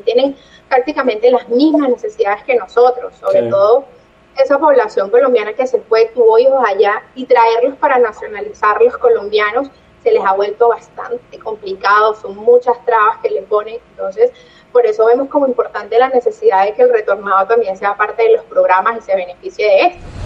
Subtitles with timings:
[0.00, 0.36] tienen
[0.68, 3.84] prácticamente las mismas necesidades que nosotros, sobre todo
[4.38, 9.68] esa población colombiana que se fue, tuvo hijos allá y traerlos para nacionalizar los colombianos
[10.02, 14.32] se les ha vuelto bastante complicado, son muchas trabas que le ponen, entonces
[14.72, 18.32] por eso vemos como importante la necesidad de que el retornado también sea parte de
[18.32, 20.21] los programas y se beneficie de esto.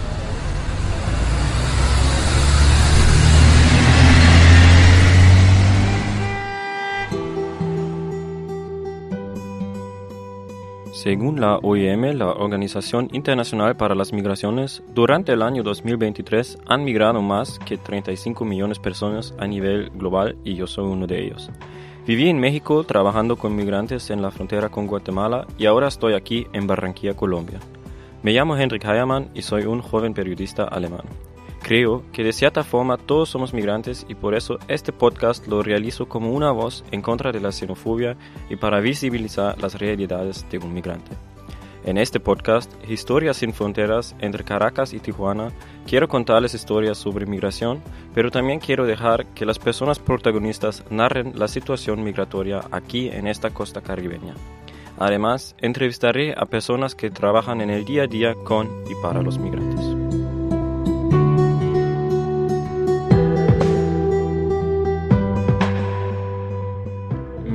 [11.07, 17.21] Según la OIM, la Organización Internacional para las Migraciones, durante el año 2023 han migrado
[17.21, 21.49] más que 35 millones de personas a nivel global y yo soy uno de ellos.
[22.05, 26.45] Viví en México trabajando con migrantes en la frontera con Guatemala y ahora estoy aquí
[26.51, 27.61] en Barranquilla, Colombia.
[28.21, 31.03] Me llamo Henrik Heiermann y soy un joven periodista alemán.
[31.67, 36.07] Creo que de cierta forma todos somos migrantes y por eso este podcast lo realizo
[36.07, 38.15] como una voz en contra de la xenofobia
[38.49, 41.11] y para visibilizar las realidades de un migrante.
[41.83, 45.51] En este podcast, Historias sin Fronteras entre Caracas y Tijuana,
[45.85, 47.81] quiero contarles historias sobre migración,
[48.15, 53.49] pero también quiero dejar que las personas protagonistas narren la situación migratoria aquí en esta
[53.49, 54.35] costa caribeña.
[54.97, 59.37] Además, entrevistaré a personas que trabajan en el día a día con y para los
[59.37, 59.96] migrantes.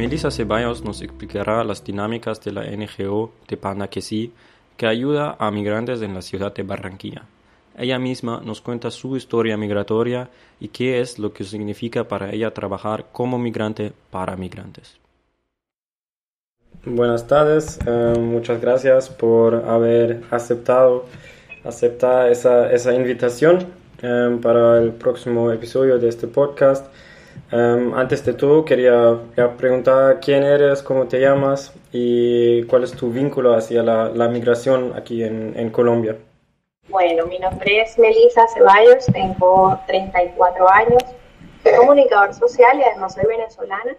[0.02, 4.00] Melissa Ceballos nos explicará las dinámicas de la NGO de Pana que
[4.76, 7.22] que ayuda a migrantes en la ciudad de Barranquilla.
[7.78, 12.52] Ella misma nos cuenta su historia migratoria y qué es lo que significa para ella
[12.52, 14.98] trabajar como migrante para migrantes.
[16.84, 21.04] Buenas tardes, eh, muchas gracias por haber aceptado
[21.64, 23.66] esa invitación
[24.02, 26.92] eh, para el próximo episodio de este podcast.
[27.50, 29.18] Em, antes de todo, quería
[29.58, 35.22] preguntar quién eres, cómo te llamas y cuál es tu vínculo hacia la, migración aquí
[35.22, 36.16] en, en, Colombia.
[36.88, 41.02] Bueno, mi nombre es Melissa Ceballos, tengo 34 años,
[41.62, 43.96] soy comunicador social y además soy venezolana.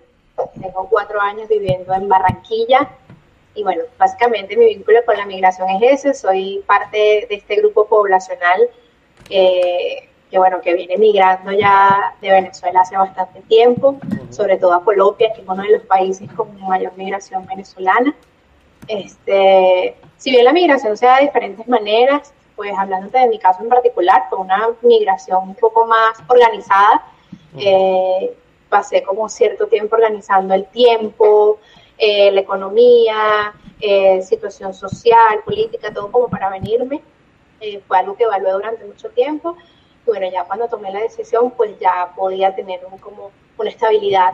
[0.59, 2.89] Tengo cuatro años viviendo en Barranquilla
[3.55, 7.85] y bueno, básicamente mi vínculo con la migración es ese, soy parte de este grupo
[7.85, 8.61] poblacional.
[9.29, 13.99] Eh, que bueno, que viene migrando ya de Venezuela hace bastante tiempo,
[14.31, 18.15] sobre todo a Colombia, que es uno de los países con mayor migración venezolana.
[18.87, 23.61] Este, si bien la migración se da de diferentes maneras, pues hablándote de mi caso
[23.61, 27.05] en particular, fue una migración un poco más organizada.
[27.55, 28.35] Eh,
[28.69, 31.59] pasé como cierto tiempo organizando el tiempo,
[31.95, 37.03] eh, la economía, eh, situación social, política, todo como para venirme.
[37.87, 39.55] fue algo que evalué durante mucho tiempo
[40.05, 44.33] bueno, ya cuando tomé la decisión, pues ya podía tener como una estabilidad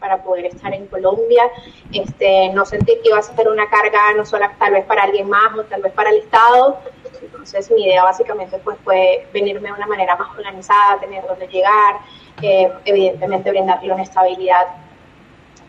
[0.00, 1.44] para poder estar en Colombia,
[1.92, 5.28] este, no sentir que iba a ser una carga no solo tal vez para alguien
[5.28, 6.78] más o tal vez para el Estado.
[7.22, 12.00] Entonces mi idea básicamente pues fue venirme de una manera más organizada, tener dónde llegar,
[12.42, 14.66] eh, evidentemente brindarle una estabilidad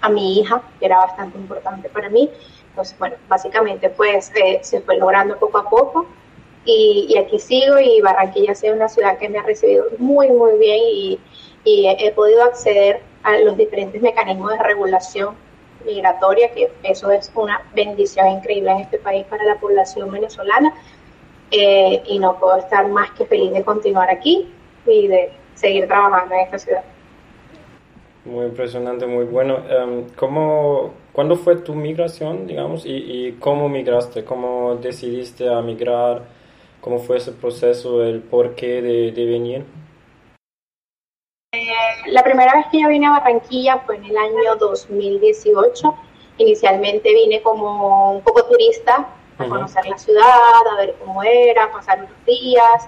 [0.02, 2.30] a mi hija, que era bastante importante para mí.
[2.70, 6.08] Entonces, bueno, básicamente pues eh, se fue logrando poco a poco
[6.66, 10.58] y, aquí sigo y Barranquilla ha sido una ciudad que me ha recibido muy, muy
[10.58, 11.20] bien y,
[11.66, 15.36] he, podido acceder a los diferentes mecanismos de regulación
[15.86, 20.74] migratoria, que eso es una bendición increíble en este país para la población venezolana.
[21.52, 24.52] Eh, y no puedo estar más que feliz de continuar aquí
[24.86, 26.84] y de seguir trabajando en esta ciudad.
[28.26, 29.58] Muy impresionante, muy bueno.
[29.58, 34.26] Um, ¿cómo, ¿Cuándo fue tu migración, digamos, y, y, cómo migraste?
[34.26, 36.24] ¿Cómo decidiste a migrar?
[36.86, 39.66] ¿Cómo fue ese proceso, el porqué de, de venir?
[41.52, 41.66] Eh,
[42.12, 45.96] la primera vez que yo vine a Barranquilla fue en el año 2018.
[46.38, 49.08] Inicialmente vine como un poco turista
[49.40, 52.88] a conocer la ciudad, a ver cómo era, pasar unos días.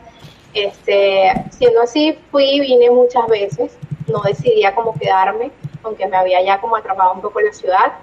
[0.54, 3.80] Este, siendo así, fui, vine muchas veces.
[4.06, 5.50] No decidía cómo quedarme,
[5.82, 7.94] aunque me había ya como atrapado un poco la ciudad.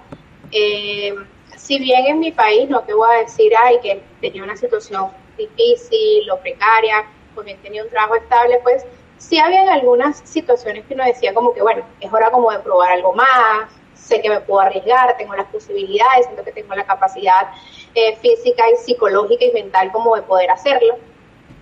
[0.51, 1.15] Eh,
[1.55, 5.23] si bien en mi país, no te voy a decir, ay, que tenía una situación
[5.37, 8.85] difícil o precaria, pues bien tenía un trabajo estable, pues
[9.17, 12.91] sí había algunas situaciones que uno decía como que, bueno, es hora como de probar
[12.91, 17.49] algo más, sé que me puedo arriesgar, tengo las posibilidades, siento que tengo la capacidad
[17.93, 20.97] eh, física y psicológica y mental como de poder hacerlo.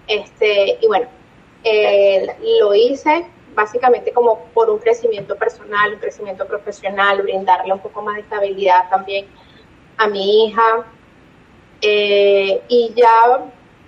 [0.08, 1.08] Este, y bueno,
[1.64, 2.28] eh,
[2.60, 8.16] lo hice básicamente como por un crecimiento personal, un crecimiento profesional, brindarle un poco más
[8.16, 9.28] de estabilidad también
[9.98, 10.86] a mi hija.
[11.82, 13.44] Eh, y ya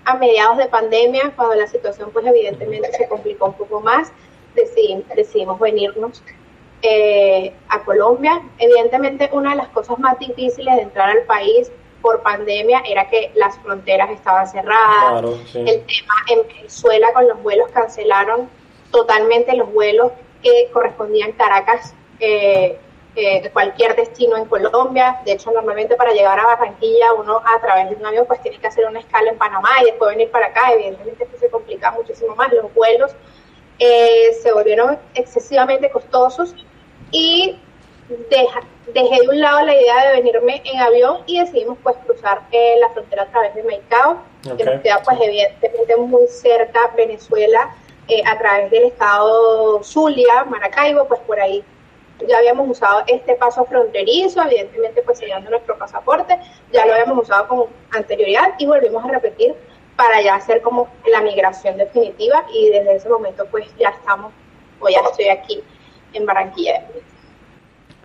[0.06, 4.12] a mediados de pandemia, cuando la situación pues evidentemente se complicó un poco más,
[4.54, 6.24] decidimos, decidimos venirnos
[6.82, 8.42] eh, a Colombia.
[8.60, 11.72] Evidentemente, una de las cosas más difíciles de entrar al país
[12.02, 15.26] por pandemia era que las fronteras estaban cerradas.
[15.56, 18.48] El tema en Venezuela con los vuelos cancelaron
[18.92, 20.12] totalmente los vuelos
[20.44, 22.78] que correspondían Caracas, eh,
[23.16, 25.22] eh, cualquier destino en Colombia.
[25.26, 28.60] De hecho, normalmente para llegar a Barranquilla uno a través de un avión pues tiene
[28.60, 30.72] que hacer una escala en Panamá y después venir para acá.
[30.74, 32.52] Evidentemente esto se complica muchísimo más.
[32.54, 33.16] Los vuelos
[33.80, 36.56] eh, se volvieron excesivamente costosos
[37.12, 37.58] y
[38.94, 42.76] dejé de un lado la idea de venirme en avión y decidimos pues cruzar eh,
[42.80, 44.20] la frontera a través de Maicao,
[44.58, 47.76] que nos queda pues evidentemente muy cerca Venezuela,
[48.08, 51.64] eh, a través del estado Zulia, Maracaibo, pues por ahí
[52.28, 56.38] ya habíamos usado este paso fronterizo, evidentemente pues sellando nuestro pasaporte,
[56.72, 59.54] ya lo habíamos usado con anterioridad y volvimos a repetir
[59.96, 64.34] para ya hacer como la migración definitiva y desde ese momento pues ya estamos,
[64.80, 65.62] o ya estoy aquí
[66.14, 66.86] en Barranquilla.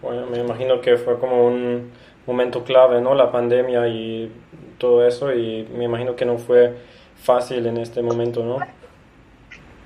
[0.03, 1.93] Bueno, me imagino que fue como un
[2.27, 3.15] momento clave, ¿no?
[3.15, 4.33] La pandemia y
[4.79, 6.75] todo eso y me imagino que no fue
[7.17, 8.59] fácil en este momento, ¿no?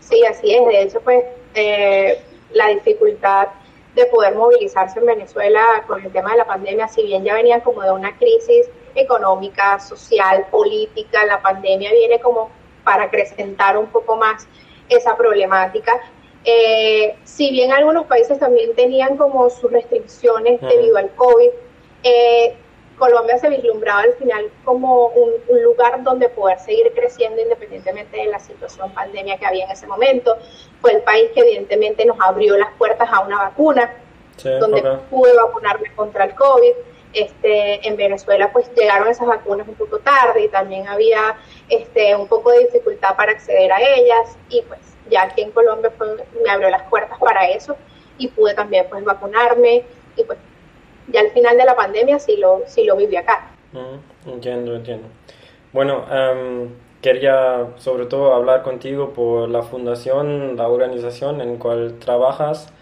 [0.01, 0.67] Sí, así es.
[0.67, 1.25] De hecho, pues
[1.55, 2.21] eh,
[2.53, 3.49] la dificultad
[3.95, 7.61] de poder movilizarse en Venezuela con el tema de la pandemia, si bien ya venía
[7.61, 12.51] como de una crisis económica, social, política, la pandemia viene como
[12.83, 14.47] para acrecentar un poco más
[14.89, 15.93] esa problemática.
[16.45, 21.49] Eh, si bien algunos países también tenían como sus restricciones debido al COVID,
[22.03, 22.57] eh,
[22.99, 25.33] Colombia se vislumbraba al final como un,
[25.63, 30.37] lugar donde poder seguir creciendo independientemente de la situación pandemia que había en ese momento.
[30.81, 33.91] Fue el país que evidentemente nos abrió las puertas a una vacuna,
[34.61, 36.73] donde pude vacunarme contra el COVID.
[37.13, 41.37] Este, en Venezuela pues llegaron esas vacunas un poco tarde y también había
[41.69, 45.93] este, un poco de dificultad para acceder a ellas y pues ya aquí en Colombia
[46.43, 47.77] me abrió las puertas para eso
[48.19, 49.85] y pude también pues vacunarme
[50.17, 50.39] y pues
[51.09, 53.51] ya al final de la pandemia sí lo, sí lo viví acá.
[53.73, 55.09] Mm, entiendo, entiendo.
[55.73, 56.69] Bueno, em,
[57.03, 62.73] quería sobre todo hablar contigo por la fundación, la organización en cual trabajas.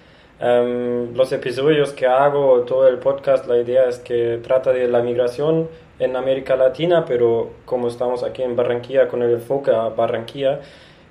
[0.41, 5.01] Um, los episodios que hago, todo el podcast, la idea es que trata de la
[5.01, 10.61] migración en América Latina, pero como estamos aquí en Barranquilla con el enfoque a Barranquilla,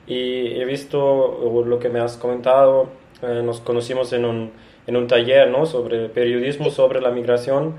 [0.05, 2.87] y he visto lo que me has comentado,
[3.21, 4.51] eh, nos conocimos en un,
[4.87, 5.65] en un taller ¿no?
[5.65, 7.75] sobre periodismo sobre la migración.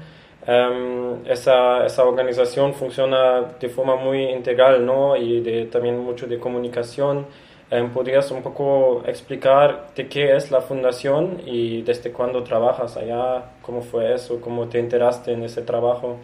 [0.47, 5.17] Em, esa, esa, organización funciona de forma muy integral ¿no?
[5.17, 7.27] y de, también mucho de comunicación.
[7.71, 13.45] Um, ¿Podrías un poco explicar de qué es la fundación y desde cuándo trabajas allá?
[13.63, 14.43] ¿Cómo fue eso?
[14.43, 16.19] ¿Cómo te enteraste en ese trabajo?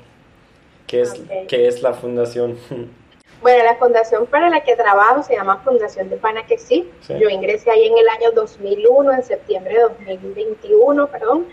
[0.87, 2.59] ¿Qué es, ¿qué es la fundación?
[3.40, 6.90] Bueno, la fundación para la que trabajo se llama Fundación de Pana que sí.
[7.08, 11.46] Yo ingresé ahí en el año 2001, en septiembre de 2021, perdón.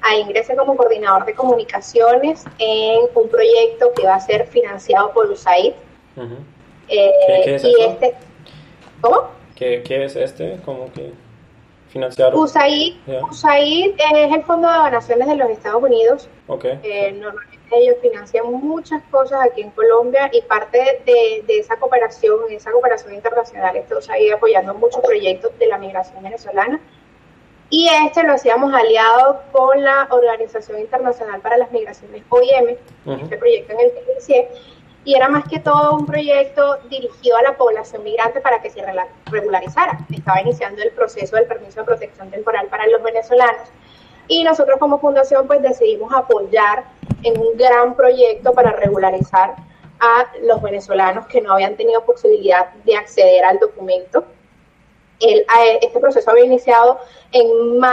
[0.00, 5.30] Ahí ingresé como coordinador de comunicaciones en un proyecto que va a ser financiado por
[5.30, 5.72] USAID.
[6.88, 7.10] Eh,
[7.44, 8.14] ¿Qué, es y este,
[9.00, 9.30] ¿Cómo?
[9.54, 10.58] ¿Qué, es este?
[10.64, 11.12] ¿Cómo que
[11.88, 12.38] financiaron?
[12.38, 12.96] USAID,
[13.30, 16.28] USAID es el Fondo de Donaciones de los Estados Unidos.
[16.46, 16.78] Okay.
[16.82, 22.70] Eh, normalmente ellos financian muchas cosas aquí en Colombia y parte de, esa cooperación, esa
[22.70, 26.80] cooperación internacional, estamos ahí apoyando muchos proyectos de la migración venezolana.
[27.70, 32.76] Y este lo hacíamos aliado con la Organización Internacional para las Migraciones, OIM,
[33.20, 34.48] este proyecto en el que inicié,
[35.04, 38.84] y era más que todo un proyecto dirigido a la población migrante para que se
[39.26, 39.98] regularizara.
[40.10, 43.68] Estaba iniciando el proceso del permiso de protección temporal para los venezolanos
[44.28, 46.84] y nosotros como fundación pues decidimos apoyar
[47.22, 49.56] en un gran proyecto para regularizar
[50.00, 54.24] a los venezolanos que no habían tenido posibilidad de acceder al documento.
[55.18, 55.44] El,
[55.80, 57.00] este proceso había iniciado
[57.32, 57.48] en,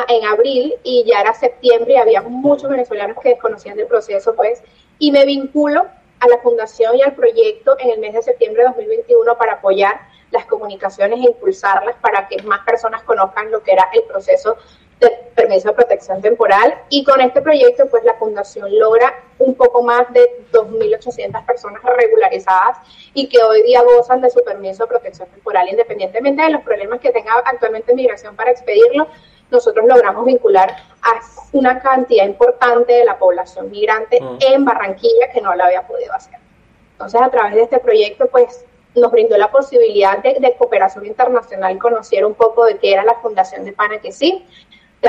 [0.10, 4.62] en abril y ya era septiembre y había muchos venezolanos que desconocían del proceso, pues,
[5.00, 5.88] y me vinculo
[6.26, 10.02] a la fundación y al proyecto en el mes de septiembre de 2021 para apoyar
[10.32, 14.58] las comunicaciones e impulsarlas para que más personas conozcan lo que era el proceso
[15.00, 16.74] de permiso de protección temporal.
[16.90, 22.78] Y con este proyecto pues la fundación logra un poco más de 2.800 personas regularizadas
[23.14, 27.00] y que hoy día gozan de su permiso de protección temporal independientemente de los problemas
[27.00, 29.08] que tenga actualmente migración para expedirlo
[29.56, 31.20] nosotros logramos vincular a
[31.54, 34.38] una cantidad importante de la población migrante mm.
[34.42, 36.40] en Barranquilla que no lo había podido hacer.
[36.92, 41.78] Entonces, a través de este proyecto, pues nos brindó la posibilidad de, de cooperación internacional,
[41.78, 44.12] conocer un poco de qué era la Fundación de Pana que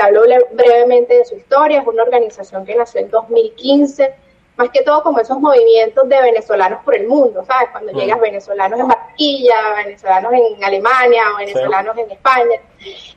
[0.01, 1.81] hablo brevemente de su historia.
[1.81, 4.13] Es una organización que nació en 2015
[4.57, 7.69] más que todo como esos movimientos de venezolanos por el mundo, ¿sabes?
[7.71, 7.95] Cuando mm.
[7.95, 12.59] llegas venezolanos en Barquilla, venezolanos en Alemania o venezolanos en España,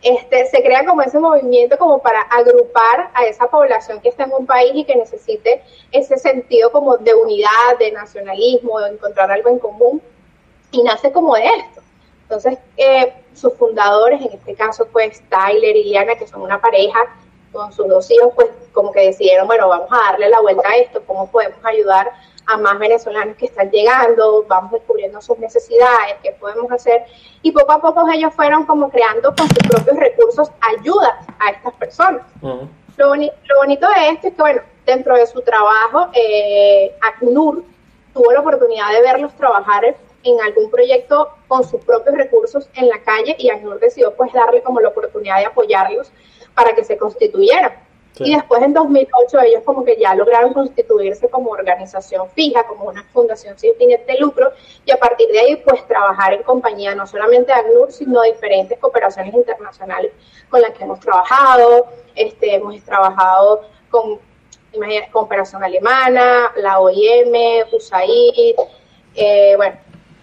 [0.02, 4.32] este, se crea como ese movimiento como para agrupar a esa población que está en
[4.32, 9.48] un país y que necesite ese sentido como de unidad, de nacionalismo, de encontrar algo
[9.48, 10.02] en común,
[10.72, 11.80] y nace como de esto.
[12.22, 16.98] Entonces, eh, sus fundadores, en este caso, pues Tyler y Liana, que son una pareja
[17.52, 20.76] con sus dos hijos, pues como que decidieron, bueno, vamos a darle la vuelta a
[20.76, 22.10] esto, cómo podemos ayudar
[22.46, 27.04] a más venezolanos que están llegando, vamos descubriendo sus necesidades, qué podemos hacer.
[27.42, 31.74] Y poco a poco ellos fueron como creando con sus propios recursos ayudas a estas
[31.74, 32.22] personas.
[32.42, 37.64] lo, bonito de esto es que, bueno, dentro de su trabajo, eh, ACNUR
[38.12, 43.00] tuvo la oportunidad de verlos trabajar en algún proyecto con sus propios recursos en la
[43.02, 46.12] calle y ACNUR decidió pues darle como la oportunidad de apoyarlos
[46.60, 47.72] para que se constituyeran.
[48.18, 53.02] Y después en 2008 ellos como que ya lograron constituirse como organización fija, como una
[53.14, 54.52] fundación sin fines de lucro,
[54.84, 58.78] y a partir de ahí pues trabajar en compañía no solamente de ACNUR, sino diferentes
[58.78, 60.12] cooperaciones internacionales
[60.50, 61.86] con las que hemos trabajado.
[62.14, 64.18] Este, hemos trabajado con,
[65.12, 67.32] cooperación alemana, la OIM,
[67.72, 68.54] USAID,
[69.14, 69.76] eh, bueno,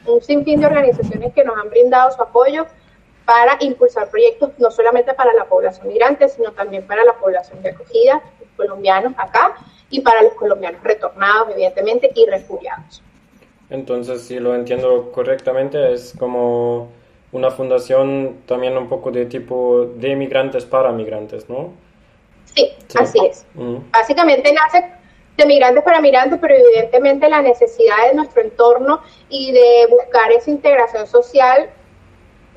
[0.05, 2.67] un sinfín de organizaciones que nos han brindado su apoyo
[3.27, 7.71] para impulsar proyectos no solamente para la población migrante, sino también para la población de
[7.71, 9.57] acogida, los colombianos acá,
[9.89, 13.03] y para los colombianos retornados, evidentemente, y refugiados.
[13.69, 16.87] Entonces, si lo entiendo correctamente, es como
[17.33, 21.73] una fundación también un poco de tipo de migrantes para migrantes, ¿no?
[22.45, 23.45] Sí, así es.
[23.91, 24.89] Básicamente nace
[25.35, 30.49] de migrantes para migrantes, pero evidentemente la necesidad de nuestro entorno y de buscar esa
[30.49, 31.69] integración social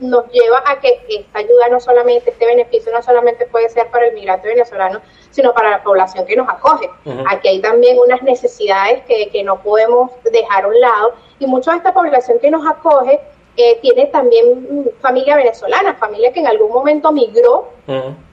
[0.01, 4.07] nos lleva a que esta ayuda no solamente, este beneficio no solamente puede ser para
[4.07, 6.91] el migrante venezolano, sino para la población que nos acoge.
[7.29, 11.73] Aquí hay también unas necesidades que, que, no podemos dejar a un lado y mucha
[11.73, 13.21] de esta población que nos acoge
[13.57, 17.69] eh, tiene también familia venezolana, familia que en algún momento migró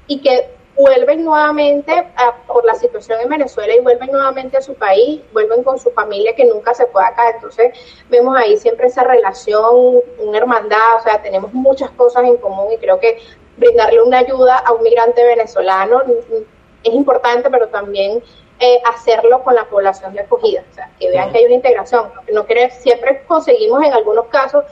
[0.08, 2.08] y que vuelven nuevamente
[2.46, 6.36] por la situación en Venezuela y vuelven nuevamente a su país, vuelven con su familia
[6.36, 7.32] que nunca se fue acá.
[7.32, 7.74] Entonces
[8.10, 12.78] vemos ahí siempre esa relación, una hermandad, o sea, tenemos muchas cosas en común y
[12.78, 13.18] creo que
[13.58, 16.04] brindarle una ayuda a un migrante venezolano
[16.84, 18.24] es importante, pero también
[18.60, 22.12] eh, hacerlo con la población de acogida, o sea, que vean que hay una integración.
[22.32, 24.64] No quiere, siempre conseguimos en algunos casos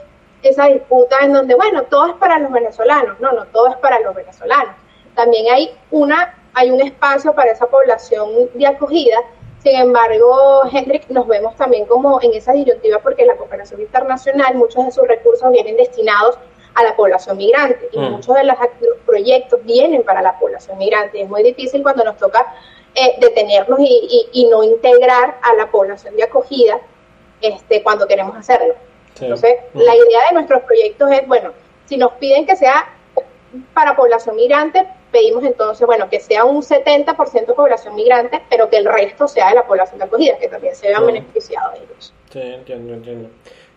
[0.42, 3.98] esa disputa en donde, bueno, todo es para los venezolanos, no, no, todo es para
[4.00, 4.76] los venezolanos
[5.16, 9.16] también hay, una, hay un espacio para esa población de acogida.
[9.62, 14.84] Sin embargo, Hendrik, nos vemos también como en esa disyuntiva porque la cooperación internacional, muchos
[14.84, 16.38] de sus recursos vienen destinados
[16.76, 18.12] a la población migrante y mm.
[18.12, 18.56] muchos de los,
[19.06, 21.22] proyectos vienen para la población migrante.
[21.22, 22.54] Es muy difícil cuando nos toca
[22.94, 26.78] eh, detenernos y, no integrar a la población de acogida
[27.40, 28.74] este, cuando queremos hacerlo.
[29.18, 29.78] Entonces, mm.
[29.80, 31.52] la idea de nuestros proyectos es, bueno,
[31.86, 32.86] si nos piden que sea
[33.72, 38.84] para población migrante, pedimos entonces, bueno, que sea un 70% población migrante, pero que el
[38.84, 42.12] resto sea de la población de acogida, que también se vean beneficiados ellos.
[42.30, 43.30] Sí, entiendo, entiendo.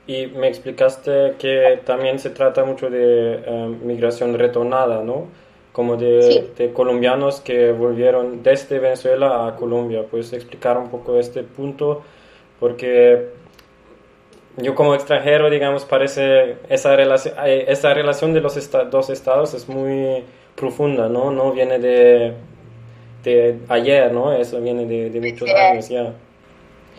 [0.05, 5.27] Y me explicaste que también se trata mucho de eh, migración retornada, ¿no?
[5.71, 10.03] Como de, de, colombianos que volvieron desde Venezuela a Colombia.
[10.11, 12.01] ¿Puedes explicar un poco este punto?
[12.59, 13.29] Porque
[14.57, 19.69] yo como extranjero, digamos, parece esa relación, eh, esa relación de los dos estados es
[19.69, 20.25] muy
[20.59, 21.31] profunda, ¿no?
[21.31, 22.33] No viene de,
[23.23, 24.31] de ayer, ¿no?
[24.33, 26.13] Eso viene de, muchos años ya.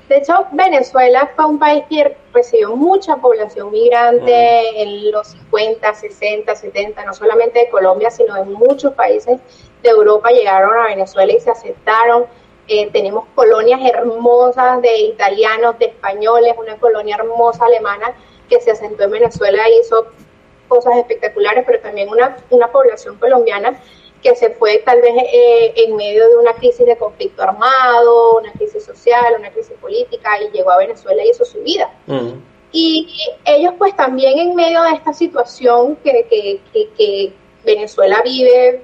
[0.08, 6.52] De hecho, Venezuela fue un país que recibió mucha población migrante en los 50, 60,
[6.52, 9.38] 70, no solamente de Colombia, sino de muchos países
[9.84, 12.24] de Europa llegaron a Venezuela y se aceptaron.
[12.66, 18.12] Eh, tenemos colonias hermosas de italianos, de españoles, una colonia hermosa alemana
[18.48, 20.06] que se asentó en Venezuela y hizo
[20.70, 23.78] cosas espectaculares, pero también una, una población colombiana
[24.22, 28.52] que se fue tal vez eh, en medio de una crisis de conflicto armado, una
[28.52, 31.90] crisis social, una crisis política, y llegó a Venezuela y hizo su vida.
[32.72, 33.08] Y
[33.44, 36.26] ellos pues también en medio de esta situación que,
[36.72, 38.82] que, que, Venezuela vive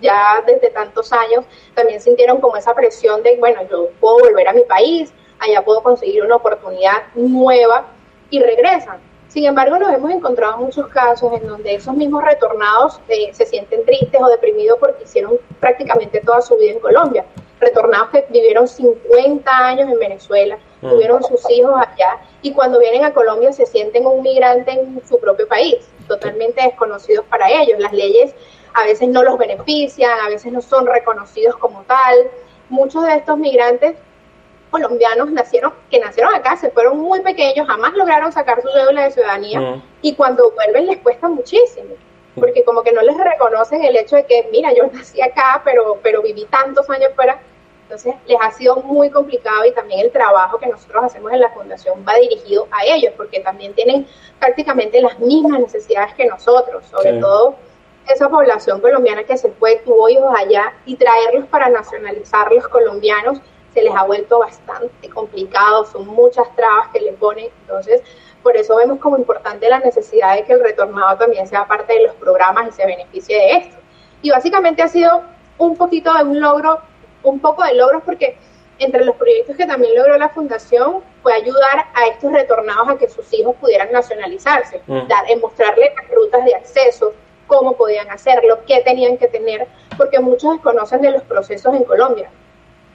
[0.00, 4.52] ya desde tantos años, también sintieron como esa presión de, bueno, yo puedo volver a
[4.52, 7.86] mi país, allá puedo conseguir una oportunidad nueva
[8.30, 9.09] y regresan.
[9.30, 13.84] Sin embargo, nos hemos encontrado muchos casos en donde esos mismos retornados eh, se sienten
[13.84, 17.24] tristes o deprimidos porque hicieron prácticamente toda su vida en Colombia.
[17.60, 20.90] Retornados que vivieron 50 años en Venezuela, mm.
[20.90, 25.20] tuvieron sus hijos allá y cuando vienen a Colombia se sienten un migrante en su
[25.20, 25.76] propio país,
[26.08, 27.78] totalmente desconocidos para ellos.
[27.78, 28.34] Las leyes
[28.74, 32.16] a veces no los benefician, a veces no son reconocidos como tal.
[32.68, 33.94] Muchos de estos migrantes
[34.70, 39.10] colombianos nacieron, que nacieron acá, se fueron muy pequeños, jamás lograron sacar su cédula de
[39.10, 41.94] ciudadanía y cuando vuelven les cuesta muchísimo,
[42.36, 45.98] porque como que no les reconocen el hecho de que, mira, yo nací acá, pero,
[46.02, 47.40] pero viví tantos años fuera,
[47.82, 51.50] entonces les ha sido muy complicado y también el trabajo que nosotros hacemos en la
[51.50, 54.06] fundación va dirigido a ellos, porque también tienen
[54.38, 57.20] prácticamente las mismas necesidades que nosotros, sobre Sí.
[57.20, 57.56] todo
[58.08, 63.40] esa población colombiana que se fue, tuvo hijos allá y traerlos para nacionalizar los colombianos
[63.72, 68.02] se les ha vuelto bastante complicado, son muchas trabas que le ponen, entonces
[68.42, 72.04] por eso vemos como importante la necesidad de que el retornado también sea parte de
[72.04, 73.76] los programas y se beneficie de esto.
[74.22, 75.22] Y básicamente ha sido
[75.58, 76.80] un poquito de un logro,
[77.22, 78.38] un poco de logros porque
[78.78, 83.10] entre los proyectos que también logró la fundación fue ayudar a estos retornados a que
[83.10, 85.06] sus hijos pudieran nacionalizarse, Mm.
[85.06, 87.12] dar, eh, mostrarles las rutas de acceso,
[87.46, 92.30] cómo podían hacerlo, qué tenían que tener, porque muchos desconocen de los procesos en Colombia.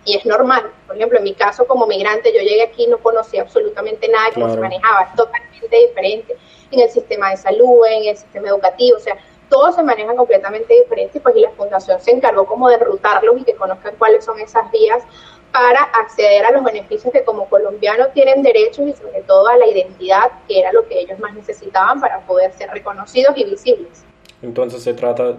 [0.06, 0.72] Y es normal.
[0.88, 4.28] Por ejemplo, en mi caso como migrante, yo llegué aquí y no conocía absolutamente nada
[4.28, 4.62] de cómo se Claro.
[4.70, 5.02] manejaba.
[5.04, 6.36] Es totalmente diferente
[6.72, 9.18] en el sistema de salud, en el sistema educativo, o sea,
[9.50, 13.44] todo se maneja completamente diferente, pues y la fundación se encargó como de enrutarlos y
[13.44, 15.04] que conozcan cuáles son esas vías
[15.52, 19.68] para acceder a los beneficios que como colombianos tienen derechos y sobre todo a la
[19.68, 24.04] identidad, que era lo que ellos más necesitaban para poder ser reconocidos y visibles.
[24.42, 25.36] Entonces se trata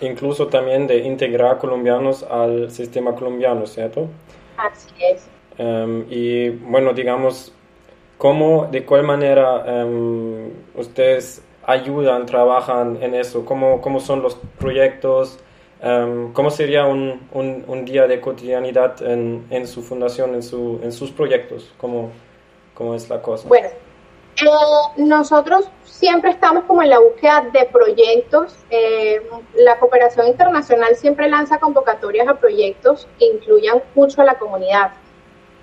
[0.00, 4.08] incluso también de integrar colombianos al sistema colombiano, ¿cierto?
[4.56, 5.26] Así es.
[5.58, 7.52] Em, y bueno, digamos,
[8.18, 13.44] ¿cómo, de cuál manera em, ustedes ayudan, trabajan en eso?
[13.44, 15.38] ¿Cómo, cómo son los proyectos?
[15.82, 20.80] Em, ¿Cómo sería un, un, un día de cotidianidad en, en su fundación, en, su,
[20.82, 21.72] en sus proyectos?
[21.78, 22.10] ¿Cómo,
[22.74, 23.48] ¿Cómo es la cosa?
[23.48, 23.68] Bueno,
[24.42, 28.56] eh, nosotros siempre estamos como en la búsqueda de proyectos.
[28.70, 29.20] Eh,
[29.54, 34.92] la cooperación internacional siempre lanza convocatorias a proyectos que incluyan mucho a la comunidad.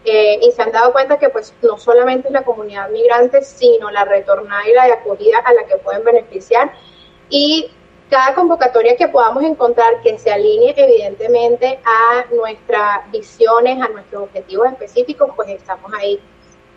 [0.05, 3.91] Eh, y se han dado cuenta que pues no solamente es la comunidad migrante, sino
[3.91, 6.71] la retornada y la de acogida a la que pueden beneficiar.
[7.29, 7.69] Y
[8.09, 14.67] cada convocatoria que podamos encontrar que se alinee evidentemente a nuestras visiones, a nuestros objetivos
[14.67, 16.19] específicos, pues estamos ahí.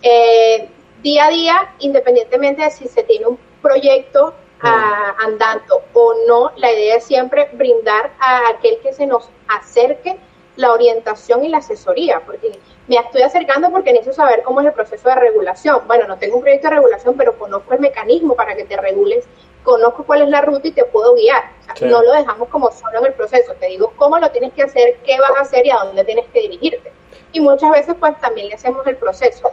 [0.03, 0.69] Eh,
[1.03, 6.73] día a día, independientemente de si se tiene un proyecto ah, andando o no, la
[6.73, 10.19] idea es siempre brindar a aquel que se nos acerque
[10.57, 14.73] la orientación y la asesoría, porque me estoy acercando porque necesito saber cómo es el
[14.73, 15.83] proceso de regulación.
[15.87, 19.27] Bueno, no tengo un proyecto de regulación, pero conozco el mecanismo para que te regules,
[19.63, 21.45] conozco cuál es la ruta y te puedo guiar.
[21.61, 21.85] O sea, Sí.
[21.87, 24.99] No lo dejamos como solo en el proceso, te digo cómo lo tienes que hacer,
[25.05, 26.93] qué vas a hacer y a dónde tienes que dirigirte.
[27.33, 29.51] Y muchas veces pues también le hacemos el proceso.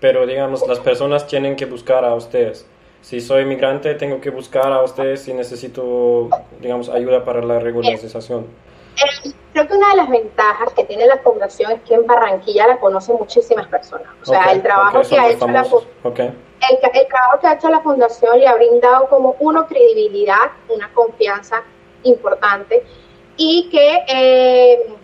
[0.00, 2.66] Pero digamos, las personas tienen que buscar a ustedes.
[3.02, 6.28] Si soy migrante, tengo que buscar a ustedes si necesito,
[6.60, 8.46] digamos, ayuda para la regularización.
[8.96, 12.66] Eh, creo que una de las ventajas que tiene la fundación es que en Barranquilla
[12.66, 14.08] la conocen muchísimas personas.
[14.22, 15.84] O sea, Ok, el trabajo ok, que ha hecho la famosos.
[16.02, 16.32] fu- Ok, el,
[16.92, 21.62] el trabajo que ha hecho la fundación le ha brindado como una credibilidad, una confianza
[22.02, 22.84] importante
[23.38, 24.94] y que eh,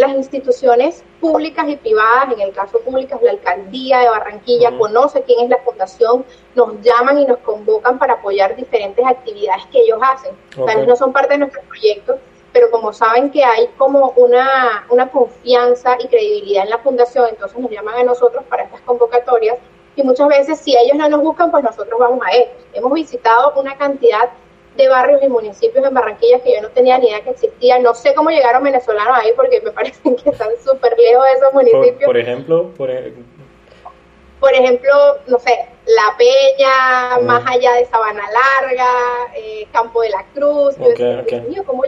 [0.00, 4.78] las instituciones públicas y privadas, en el caso públicas, la alcaldía de Barranquilla Ujú.
[4.78, 9.80] conoce quién es la fundación, nos llaman y nos convocan para apoyar diferentes actividades que
[9.80, 10.32] ellos hacen.
[10.56, 10.66] Ok.
[10.66, 12.16] Tal vez no son parte de nuestros proyectos,
[12.52, 17.58] pero como saben que hay como una, una confianza y credibilidad en la fundación, entonces
[17.58, 19.58] nos llaman a nosotros para estas convocatorias
[19.96, 22.48] y muchas veces si ellos no nos buscan, pues nosotros vamos a ellos.
[22.72, 24.30] Hemos visitado una cantidad
[24.76, 27.82] de barrios y municipios en Barranquilla que yo no tenía ni idea que existían.
[27.82, 31.52] No sé cómo llegaron venezolanos ahí porque me parecen que están súper lejos de esos
[31.52, 32.04] municipios.
[32.04, 33.12] por ejemplo, por, e-
[34.38, 34.90] Por ejemplo,
[35.26, 37.24] no sé, La Peña, Mm.
[37.26, 38.88] más allá de Sabana Larga,
[39.34, 40.76] eh, Campo de la Cruz.
[40.78, 41.82] Yo decía, mío, ¿cómo,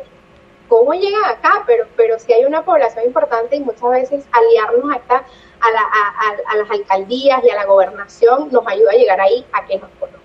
[0.68, 1.62] cómo llegan acá?
[1.66, 5.80] Pero, pero sí hay una población importante y muchas veces aliarnos a, esta, a, la-
[5.80, 9.64] a- a- a las alcaldías y a la gobernación nos ayuda a llegar ahí a
[9.64, 10.20] que nos conozcan.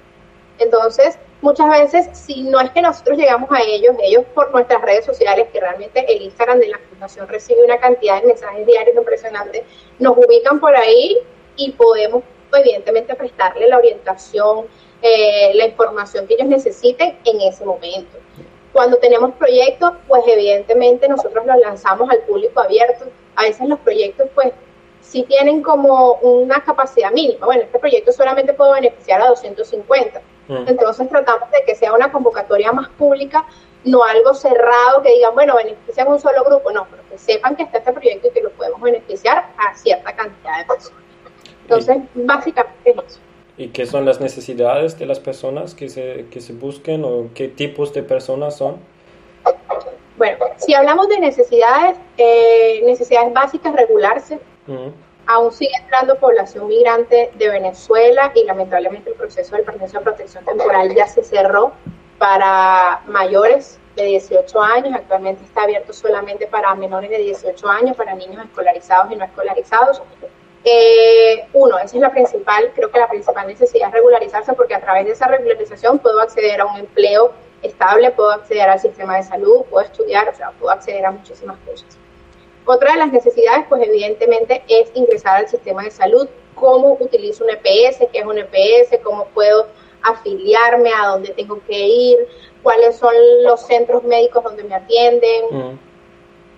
[0.59, 5.05] Entonces, muchas veces, si no es que nosotros llegamos a ellos, ellos por nuestras redes
[5.05, 9.65] sociales, que realmente el Instagram de la Fundación recibe una cantidad de mensajes diarios impresionante,
[9.99, 11.17] nos ubican por ahí
[11.55, 12.23] y podemos,
[12.53, 14.65] evidentemente, prestarle la orientación,
[15.01, 18.17] eh, la información que ellos necesiten en ese momento.
[18.73, 23.05] Cuando tenemos proyectos, pues evidentemente nosotros los lanzamos al público abierto.
[23.35, 24.53] A veces los proyectos, pues,
[25.01, 27.45] sí tienen como una capacidad mínima.
[27.45, 30.21] Bueno, este proyecto solamente puede beneficiar a 250.
[30.47, 30.67] Mm.
[30.67, 33.45] Entonces tratamos de que sea una convocatoria más pública,
[33.83, 37.63] no algo cerrado que digan, bueno, benefician un solo grupo, no, pero que sepan que
[37.63, 41.03] está este proyecto y que lo podemos beneficiar a cierta cantidad de personas.
[41.61, 43.19] Entonces, básicamente es eso.
[43.57, 47.47] ¿Y qué son las necesidades de las personas que se, que se busquen o qué
[47.47, 48.77] tipos de personas son?
[50.17, 54.89] Bueno, si hablamos de necesidades, eh, necesidades básicas, regularse, Mm.
[55.27, 60.43] Aún sigue entrando población migrante de Venezuela y lamentablemente el proceso del permiso de protección
[60.45, 61.73] temporal ya se cerró
[62.17, 68.13] para mayores de 18 años, actualmente está abierto solamente para menores de 18 años, para
[68.15, 70.01] niños escolarizados y no escolarizados.
[70.63, 74.81] Eh, uno, esa es la principal, creo que la principal necesidad es regularizarse porque a
[74.81, 79.23] través de esa regularización puedo acceder a un empleo estable, puedo acceder al sistema de
[79.23, 81.97] salud, puedo estudiar, o sea, puedo acceder a muchísimas cosas.
[82.69, 87.51] Otra de las necesidades, pues evidentemente, es ingresar al sistema de salud, cómo utilizo un
[87.51, 89.67] EPS, qué es un EPS, cómo puedo
[90.01, 92.27] afiliarme, a dónde tengo que ir,
[92.61, 95.79] cuáles son los centros médicos donde me atienden, mm.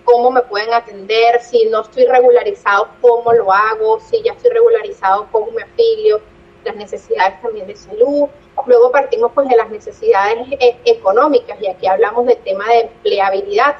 [0.04, 5.28] cómo me pueden atender, si no estoy regularizado, cómo lo hago, si ya estoy regularizado,
[5.30, 6.20] cómo me afilio,
[6.64, 8.28] las necesidades también de salud.
[8.66, 13.76] Luego partimos pues de las necesidades eh, económicas y aquí hablamos del tema de empleabilidad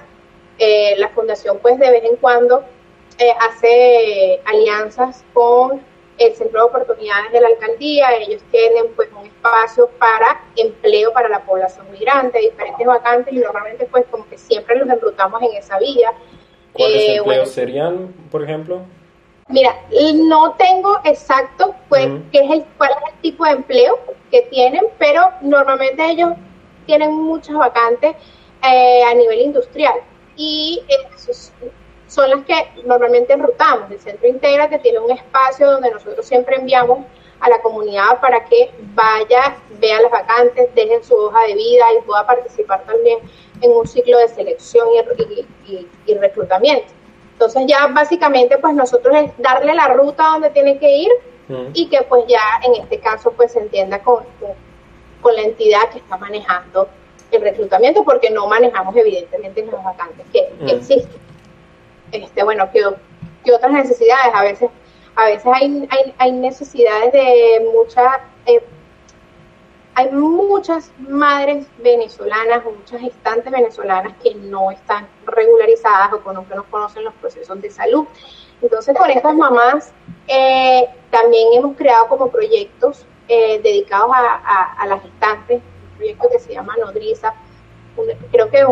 [0.62, 2.62] eh, la fundación pues de vez en cuando
[3.16, 5.80] eh, hace alianzas con
[6.18, 11.30] el Centro de Oportunidades de la Alcaldía, ellos tienen pues un espacio para empleo para
[11.30, 15.78] la población migrante, diferentes vacantes y normalmente pues como que siempre los enrutamos en esa
[15.78, 16.12] vía.
[16.74, 18.82] ¿Cuáles eh, empleos serían, por ejemplo?
[19.48, 19.74] Mira,
[20.14, 23.98] no tengo exacto pues qué es el, cuál es el tipo de empleo
[24.30, 26.32] que tienen, pero normalmente ellos
[26.84, 28.14] tienen muchas vacantes
[28.60, 29.94] a nivel industrial
[30.40, 30.82] y
[32.06, 32.54] son las que
[32.86, 33.90] normalmente enrutamos.
[33.90, 37.00] El Centro Integra que tiene un espacio donde nosotros siempre enviamos
[37.40, 42.02] a la comunidad para que vaya, vea las vacantes, dejen su hoja de vida y
[42.06, 43.18] pueda participar también
[43.60, 44.88] en un ciclo de selección
[46.06, 46.88] y, reclutamiento.
[47.32, 51.10] Entonces ya básicamente pues nosotros es darle la ruta donde tiene que ir
[51.74, 54.24] y que pues ya en este caso pues se entienda con,
[55.20, 56.88] con la entidad que está manejando
[57.30, 60.68] el reclutamiento porque no manejamos evidentemente las vacantes que, mm.
[60.68, 61.20] existen.
[62.12, 62.84] Este, bueno, ¿qué,
[63.52, 64.34] otras necesidades?
[64.34, 64.70] A veces,
[65.16, 65.88] a veces hay,
[66.18, 68.62] hay, necesidades de muchas, eh,
[69.94, 76.64] hay muchas madres venezolanas o muchas gestantes venezolanas que no están regularizadas o que no
[76.70, 78.06] conocen los procesos de salud.
[78.62, 79.92] Entonces, con estas mamás
[80.26, 85.62] eh, también hemos creado como proyectos eh, dedicados a, a las gestantes
[86.00, 87.34] proyecto que se llama Nodriza.
[88.32, 88.64] Creo que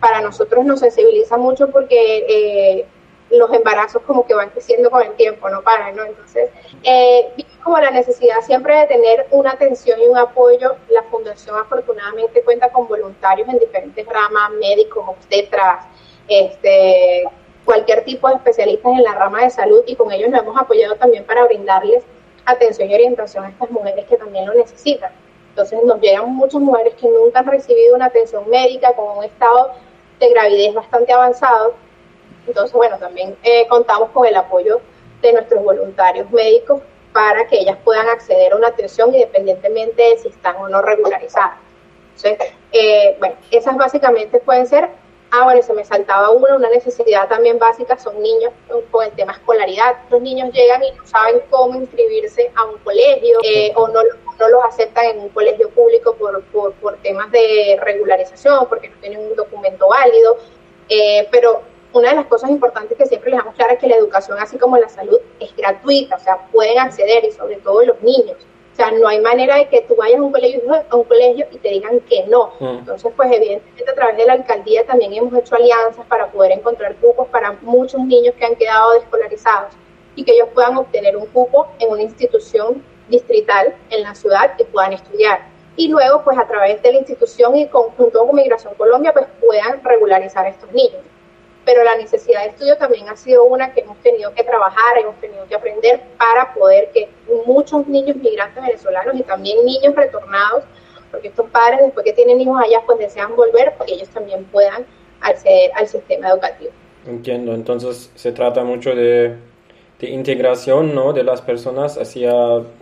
[0.00, 2.86] para nosotros nos sensibiliza mucho porque eh,
[3.30, 6.04] los embarazos como que van creciendo con el tiempo, no paran, ¿no?
[6.04, 6.50] Entonces,
[6.82, 7.28] eh,
[7.62, 10.76] como la necesidad siempre de tener una atención y un apoyo.
[10.88, 15.84] La fundación afortunadamente cuenta con voluntarios en diferentes ramas, médicos, obstetras,
[16.28, 17.24] este,
[17.66, 20.94] cualquier tipo de especialistas en la rama de salud y con ellos nos hemos apoyado
[20.96, 22.04] también para brindarles
[22.46, 25.12] atención y orientación a estas mujeres que también lo necesitan.
[25.58, 29.72] Entonces nos llegan muchas mujeres que nunca han recibido una atención médica con un estado
[30.20, 31.74] de gravidez bastante avanzado.
[32.46, 34.80] Entonces, bueno, también eh, contamos con el apoyo
[35.20, 36.80] de nuestros voluntarios médicos
[37.12, 41.58] para que ellas puedan acceder a una atención independientemente de si están o no regularizadas.
[42.14, 44.88] Entonces, eh, bueno, esas básicamente pueden ser,
[45.32, 48.52] ah, bueno, se me saltaba una, una necesidad también básica son niños
[48.92, 49.96] con el tema escolaridad.
[50.08, 54.02] Los niños llegan y no saben cómo inscribirse a un colegio eh, o no
[54.38, 59.20] no los aceptan en un colegio público por, por, temas de regularización, porque no tienen
[59.20, 60.36] un documento válido,
[60.88, 63.96] eh, pero una de las cosas importantes que siempre les damos claro es que la
[63.96, 68.00] educación, así como la salud, es gratuita, o sea, pueden acceder y sobre todo los
[68.02, 68.36] niños.
[68.72, 71.46] O sea, no hay manera de que tú vayas a un colegio, a un colegio
[71.50, 72.52] y te digan que no.
[72.60, 72.78] Mm.
[72.78, 76.94] Entonces, pues evidentemente a través de la alcaldía también hemos hecho alianzas para poder encontrar
[76.96, 79.72] cupos para muchos niños que han quedado descolarizados
[80.14, 84.64] y que ellos puedan obtener un cupo en una institución distrital en la ciudad que
[84.64, 85.40] puedan estudiar.
[85.76, 89.82] Y luego, pues a través de la institución y conjunto con Migración Colombia, pues puedan
[89.84, 91.02] regularizar a estos niños.
[91.64, 95.16] Pero la necesidad de estudio también ha sido una que hemos tenido que trabajar, hemos
[95.20, 97.08] tenido que aprender para poder que
[97.46, 100.64] muchos niños migrantes venezolanos y también niños retornados,
[101.10, 104.84] porque estos padres después que tienen hijos allá, pues desean volver, porque ellos también puedan
[105.20, 106.72] acceder al sistema educativo.
[107.06, 109.36] Entiendo, entonces se trata mucho de
[110.00, 111.12] de integración ¿no?
[111.12, 112.32] de las personas hacia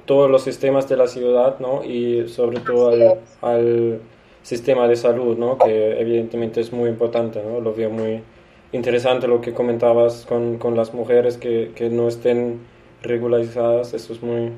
[0.05, 1.83] todos los sistemas de la ciudad ¿no?
[1.83, 4.00] y sobre todo al,
[4.42, 5.59] sistema de salud, ¿no?
[5.59, 7.42] que evidentemente es muy importante.
[7.42, 7.59] ¿no?
[7.61, 8.22] Lo veo muy
[8.70, 12.61] interesante lo que comentabas con, con las mujeres que, que, no estén
[13.02, 14.52] regularizadas, eso es muy,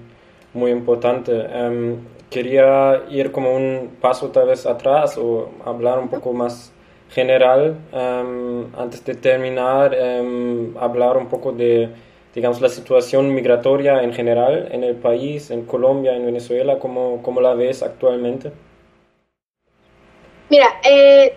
[0.52, 1.32] muy importante.
[1.32, 1.96] Em,
[2.28, 6.70] quería ir como un paso tal vez atrás o hablar un poco más
[7.10, 11.88] general em, antes de terminar, em, hablar un poco de
[12.34, 17.40] digamos, la situación migratoria en general en el país, en Colombia, en Venezuela, ¿cómo, cómo
[17.40, 18.52] la ves actualmente?
[20.50, 21.34] Mira, eh,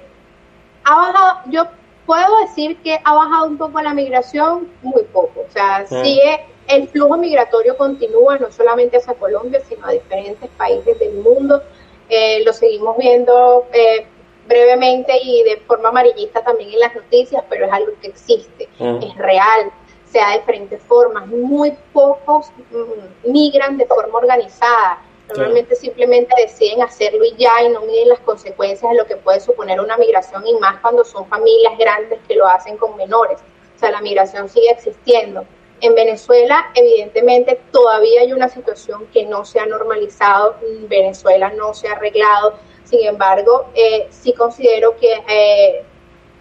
[0.84, 1.66] ha bajado, yo
[2.06, 6.04] puedo decir que ha bajado un poco la migración, muy poco, o sea, mm.
[6.04, 11.62] sigue, el flujo migratorio continúa no solamente hacia Colombia, sino a diferentes países del mundo.
[12.10, 14.06] Eh, lo seguimos viendo eh,
[14.48, 18.98] brevemente y de forma amarillista también en las noticias, pero es algo que existe, mm.
[19.04, 19.72] es real,
[20.12, 21.28] sea de diferentes formas.
[21.28, 25.02] Muy pocos mm, migran de forma organizada.
[25.30, 29.40] Normalmente simplemente deciden hacerlo y ya y no miden las consecuencias de lo que puede
[29.40, 33.40] suponer una migración y más cuando son familias grandes que lo hacen con menores.
[33.76, 35.46] O sea, la migración sigue existiendo.
[35.80, 41.88] En Venezuela, evidentemente, todavía hay una situación que no se ha normalizado, Venezuela no se
[41.88, 45.84] ha arreglado, sin embargo, eh, sí considero que eh,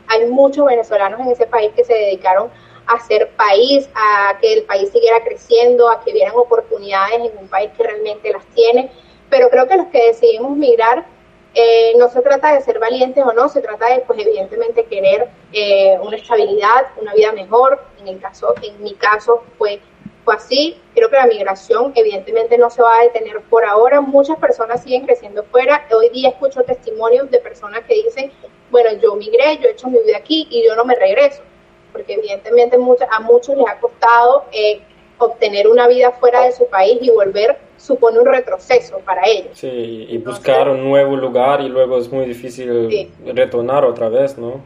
[0.09, 2.51] hay muchos venezolanos en ese país que se dedicaron
[2.87, 7.49] a ser país, a que el país siguiera creciendo, a que vieran oportunidades en un
[7.49, 8.91] país que realmente las tiene.
[9.29, 11.07] Pero creo que los que decidimos migrar
[11.55, 15.29] eh, no se trata de ser valientes o no, se trata de, pues, evidentemente, querer
[15.53, 17.81] eh, una estabilidad, una vida mejor.
[18.01, 19.81] En el caso, en mi caso, fue,
[20.25, 20.81] fue así.
[20.95, 24.01] Creo que la migración, evidentemente, no se va a detener por ahora.
[24.01, 25.87] Muchas personas siguen creciendo fuera.
[25.93, 28.31] Hoy día escucho testimonios de personas que dicen,
[28.71, 31.43] bueno, yo migré, yo he hecho mi vida aquí y yo no me regreso.
[31.93, 32.77] Porque, evidentemente,
[33.11, 34.81] a muchos les ha costado eh,
[35.19, 39.59] obtener una vida fuera de su país y volver supone un retroceso para ellos.
[39.59, 44.61] Sí, y buscar un nuevo lugar y luego es muy difícil retornar otra vez, ¿no?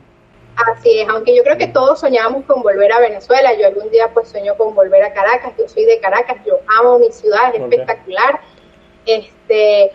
[0.56, 4.10] Así es, aunque yo creo que todos soñamos con volver a Venezuela, yo algún día
[4.14, 7.60] pues sueño con volver a Caracas, yo soy de Caracas, yo amo mi ciudad, es
[7.60, 8.40] espectacular,
[9.04, 9.90] este,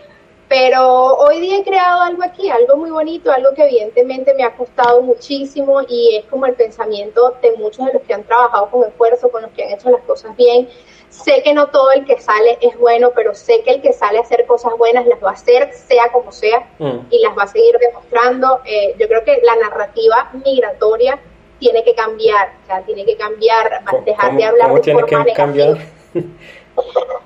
[0.50, 4.56] pero hoy día he creado algo aquí, algo muy bonito, algo que evidentemente me ha
[4.56, 8.84] costado muchísimo y es como el pensamiento de muchos de los que han trabajado con
[8.84, 10.68] esfuerzo, con los que han hecho las cosas bien,
[11.10, 14.18] Sé que no todo el que sale es bueno, pero sé que el que sale
[14.18, 16.98] a hacer cosas buenas las va a hacer, sea como sea, mm.
[17.10, 18.60] y las va a seguir demostrando.
[18.64, 21.18] Eh, yo creo que la narrativa migratoria
[21.58, 25.32] tiene que cambiar, o sea, tiene que cambiar, dejar de hablar de tiene forma que
[25.32, 25.78] Cambiar?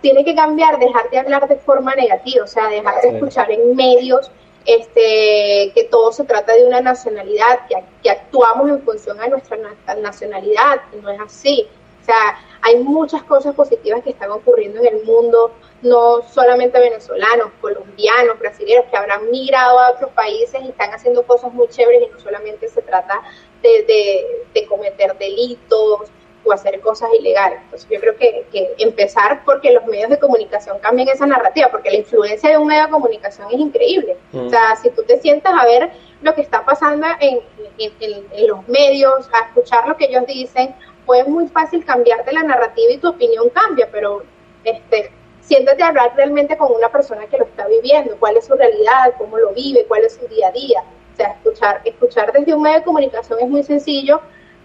[0.01, 3.75] tiene que cambiar, dejar de hablar de forma negativa, o sea, dejar de escuchar en
[3.75, 4.31] medios
[4.67, 9.57] este, que todo se trata de una nacionalidad, que, que actuamos en función a nuestra
[10.01, 11.69] nacionalidad, y no es así.
[12.03, 17.49] O sea, hay muchas cosas positivas que están ocurriendo en el mundo, no solamente venezolanos,
[17.61, 22.13] colombianos, brasileños que habrán migrado a otros países y están haciendo cosas muy chéveres y
[22.13, 23.23] no solamente se trata
[23.63, 26.11] de, cometer delitos
[26.45, 27.61] o hacer cosas ilegales.
[27.65, 28.47] Entonces yo creo que,
[28.79, 32.85] empezar porque los medios de comunicación cambien esa narrativa, porque la influencia de un medio
[32.85, 34.17] de comunicación es increíble.
[34.33, 35.91] O sea, si tú te sientas a ver
[36.23, 37.41] lo que está pasando en,
[37.79, 40.75] en los medios, a escuchar lo que ellos dicen,
[41.07, 44.23] pues es muy fácil cambiarte la narrativa y tu opinión cambia, pero
[44.65, 48.55] este, siéntate a hablar realmente con una persona que lo está viviendo, cuál es su
[48.55, 50.83] realidad, cómo lo vive, cuál es su día a día.
[51.13, 54.21] O sea, escuchar, escuchar desde un medio de comunicación es muy sencillo,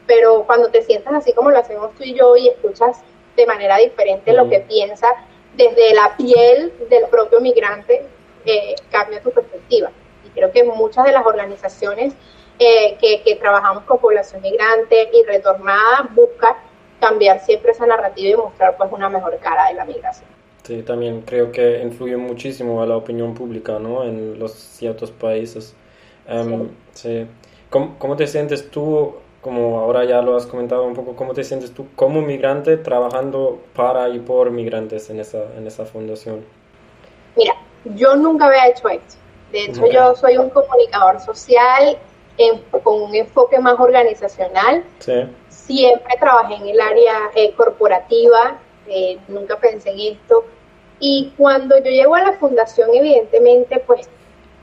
[0.10, 3.00] pero cuando te sientas así como lo hacemos tú y yo y escuchas
[3.38, 5.06] de manera diferente lo que piensa
[5.56, 8.08] desde la piel del propio migrante,
[8.44, 9.92] eh, cambia tu perspectiva.
[10.26, 12.16] Y creo que muchas de las organizaciones
[12.58, 16.58] eh, que, trabajamos con población migrante y retornada busca
[17.00, 20.28] cambiar siempre esa narrativa y mostrar pues una mejor cara de la migración.
[20.64, 24.04] Sí, también creo que influye muchísimo a la opinión pública, ¿no?
[24.04, 25.76] En los ciertos países.
[26.28, 27.28] Em, sí.
[27.70, 31.74] ¿Cómo, te sientes tú, como ahora ya lo has comentado un poco, cómo te sientes
[31.74, 36.46] tú como migrante trabajando para y por migrantes en esa, en esa fundación?
[37.36, 37.56] Mira,
[37.96, 39.16] yo nunca había hecho esto.
[39.52, 41.98] De hecho, yo soy un comunicador social
[42.84, 44.84] con un enfoque más organizacional.
[45.50, 50.46] Siempre trabajé en el área eh, corporativa, eh, nunca pensé en esto.
[51.00, 54.10] Y cuando yo llego a la fundación, evidentemente, pues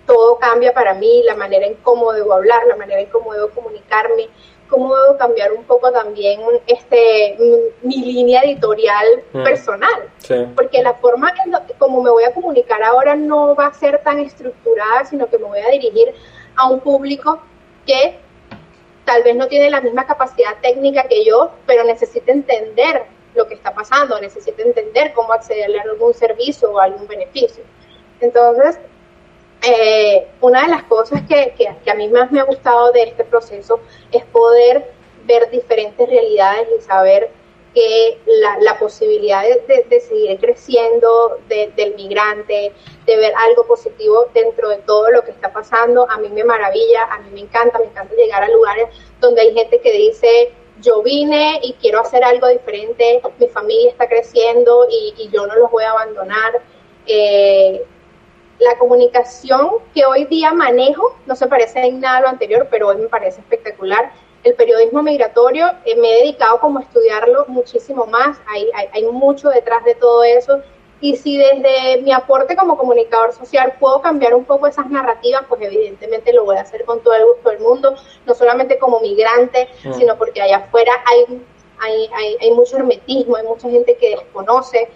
[0.07, 3.51] todo cambia para mí, la manera en cómo debo hablar, la manera en cómo debo
[3.51, 4.29] comunicarme,
[4.69, 7.37] cómo debo cambiar un poco también este
[7.83, 9.43] mi, línea editorial mm.
[9.43, 10.09] personal.
[10.55, 14.19] Porque la forma en como me voy a comunicar ahora no va a ser tan
[14.19, 16.15] estructurada, sino que me voy a dirigir
[16.57, 17.41] a un público
[17.87, 18.19] que
[19.05, 23.55] tal vez no tiene la misma capacidad técnica que yo, pero necesita entender lo que
[23.55, 27.63] está pasando, necesita entender cómo acceder a algún servicio o algún beneficio.
[28.21, 28.79] Entonces,
[29.63, 33.25] eh, una de las cosas que, que, a mí más me ha gustado de este
[33.25, 33.81] proceso
[34.13, 34.93] es poder
[35.25, 37.31] ver diferentes realidades y saber
[37.77, 38.19] que
[38.63, 42.73] la, posibilidad de, seguir creciendo del migrante,
[43.05, 47.03] de ver algo positivo dentro de todo lo que está pasando, a mí me maravilla,
[47.11, 48.89] a mí me encanta, me encanta llegar a lugares
[49.21, 54.09] donde hay gente que dice, yo vine y quiero hacer algo diferente, mi familia está
[54.09, 56.63] creciendo y, yo no los voy a abandonar.
[57.07, 57.85] Eh,
[58.59, 62.89] la comunicación que hoy día manejo no se parece en nada a lo anterior, pero
[62.89, 64.13] hoy me parece espectacular
[64.47, 69.05] el periodismo migratorio, eh, me he dedicado como a estudiarlo muchísimo más, hay, hay, hay,
[69.05, 70.61] mucho detrás de todo eso.
[71.01, 75.61] Y si desde mi aporte como comunicador social puedo cambiar un poco esas narrativas, pues
[75.63, 79.69] evidentemente lo voy a hacer con todo el gusto del mundo, no solamente como migrante,
[79.85, 79.93] mm.
[79.95, 81.43] sino porque allá afuera hay,
[81.81, 84.89] hay, hay, hay mucho hermetismo, hay mucha gente que desconoce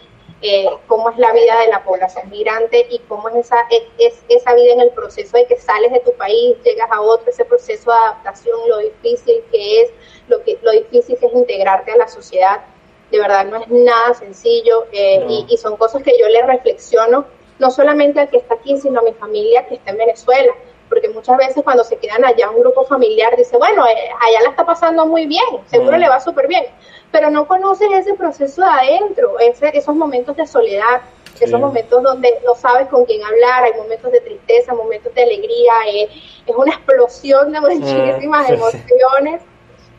[0.43, 3.57] eh, cómo es la vida de la población migrante y cómo es esa,
[3.99, 7.31] es, esa vida en el proceso de que sales de tu país, llegas a otro,
[7.31, 9.91] ese proceso de adaptación, lo difícil que es,
[10.29, 12.61] lo, que, lo difícil que es integrarte a la sociedad.
[13.11, 17.27] De verdad no es nada sencillo eh, y, y, son cosas que yo le reflexiono
[17.59, 20.53] no solamente al que está aquí, sino a mi familia que está en Venezuela.
[20.91, 24.51] Porque muchas veces cuando se quedan allá un grupo familiar dice, bueno, eh, allá la
[24.51, 26.67] está pasando muy bien, seguro le va súper bien
[27.11, 31.03] pero no conoces ese proceso de adentro, ese, esos momentos de soledad,
[31.41, 35.73] esos momentos donde no sabes con quién hablar, hay momentos de tristeza, momentos de alegría,
[35.89, 36.09] eh,
[36.47, 39.43] es una explosión de muchísimas emociones.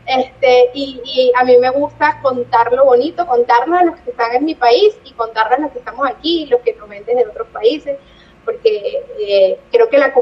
[0.04, 4.44] Este, y, a mí me gusta contar lo bonito, contarlo a los que están en
[4.44, 7.46] mi país y contarlo a los que estamos aquí, los que nos ven desde otros
[7.48, 7.98] países,
[8.44, 10.12] porque eh, creo que la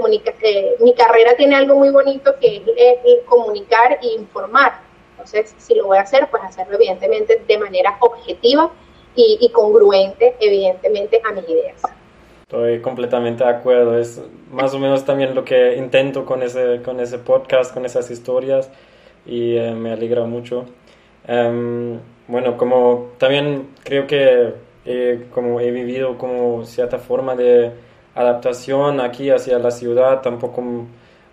[0.42, 5.86] eh, mi carrera tiene algo muy bonito que es comunicar e informar entonces, si lo
[5.86, 8.70] voy a hacer, pues hacerlo evidentemente de manera objetiva
[9.14, 11.82] y, congruente, evidentemente, a mis ideas.
[12.42, 13.98] Estoy completamente de acuerdo.
[13.98, 18.10] Es más o menos también lo que intento con ese, con ese podcast, con esas
[18.10, 18.70] historias
[19.26, 20.64] y eh, me alegra mucho.
[21.26, 24.54] Em, bueno, como también creo que
[25.34, 27.72] como he vivido como cierta forma de
[28.14, 30.62] adaptación aquí hacia la ciudad, tampoco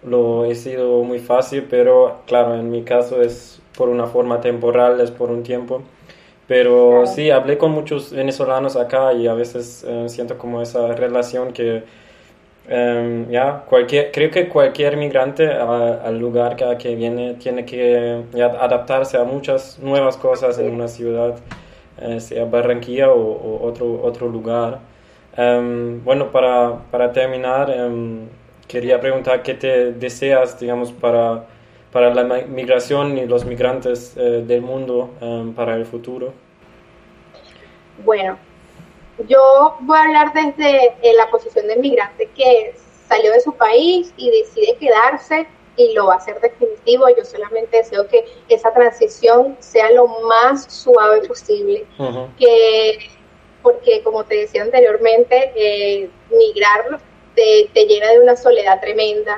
[0.04, 5.00] lo he sido muy fácil, pero claro, en mi caso es por una forma temporal,
[5.02, 5.82] es por un tiempo.
[6.48, 11.52] Pero sí, hablé con muchos venezolanos acá y a veces eh, siento como esa relación
[11.52, 11.84] que,
[12.70, 19.18] em, ya, cualquier, creo que cualquier migrante al lugar que, que viene tiene que adaptarse
[19.18, 21.36] a muchas nuevas cosas en una ciudad,
[22.00, 24.80] eh, sea Barranquilla o, otro, otro lugar.
[25.38, 28.28] Em, bueno, para, para terminar, em,
[28.68, 31.46] quería preguntar qué te deseas, digamos, para
[31.92, 36.34] para la migración y los migrantes eh, del mundo um, para el futuro?
[38.04, 38.38] Bueno,
[39.28, 42.76] yo voy a hablar desde eh, la posición del migrante que
[43.08, 47.06] salió de su país y decide quedarse y lo va a hacer definitivo.
[47.18, 51.86] Yo solamente deseo que esa transición sea lo más suave posible,
[52.38, 53.00] que
[53.68, 57.00] porque como te decía anteriormente, eh, migrar
[57.36, 59.38] te, te, llena de una soledad tremenda,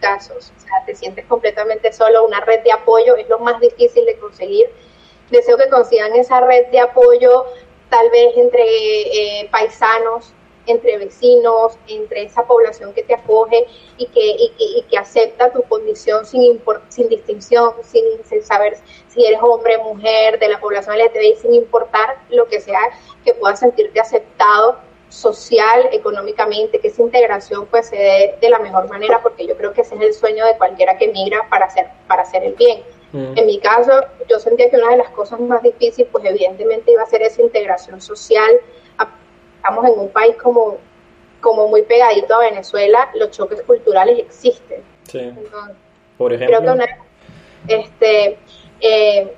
[0.00, 0.52] casos.
[0.56, 2.26] O sea, te sientes completamente solo.
[2.26, 4.68] Una red de apoyo es lo más difícil de conseguir.
[5.30, 7.46] Deseo que consigan esa red de apoyo,
[7.88, 10.34] tal vez entre eh, paisanos,
[10.66, 16.24] entre vecinos, entre esa población que te acoge y que, y que, acepta tu condición
[16.24, 21.54] sin, sin distinción, sin, sin, saber si eres hombre, mujer, de la población LGTBI, sin
[21.54, 22.80] importar lo que sea,
[23.24, 28.88] que puedas sentirte aceptado social, económicamente, que esa integración pues se dé de la mejor
[28.88, 31.86] manera, porque yo creo que ese es el sueño de cualquiera que migra para hacer,
[32.08, 32.82] para hacer el bien.
[33.12, 33.38] Mm.
[33.38, 33.92] En mi caso,
[34.28, 37.42] yo sentía que una de las cosas más difíciles, pues evidentemente iba a ser esa
[37.42, 38.60] integración social.
[39.64, 40.76] Estamos en un país como,
[41.40, 44.82] como muy pegadito a Venezuela, los choques culturales existen.
[45.04, 45.32] Sí.
[46.18, 46.58] Por ejemplo.
[46.58, 46.86] Creo que una,
[47.66, 48.38] este,
[48.80, 49.34] eh,